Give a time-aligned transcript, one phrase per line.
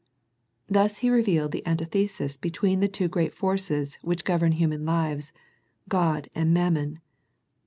[0.65, 5.31] Thus He revealed the antithesis between the two great forces which govern human lives,
[5.87, 6.97] God and Mammon.